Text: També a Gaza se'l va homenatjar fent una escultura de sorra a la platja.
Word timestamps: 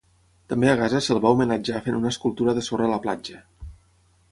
També 0.53 0.69
a 0.71 0.77
Gaza 0.79 1.01
se'l 1.07 1.19
va 1.25 1.33
homenatjar 1.35 1.83
fent 1.89 1.99
una 1.99 2.11
escultura 2.15 2.57
de 2.61 2.65
sorra 2.71 2.91
a 2.91 2.95
la 2.95 3.01
platja. 3.07 3.41